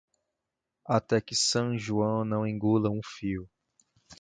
[0.87, 3.47] Até que San Juan não engula um fio.